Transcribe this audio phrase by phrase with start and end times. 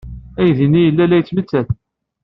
[0.39, 1.69] Aydi-nni yella la yettmettat.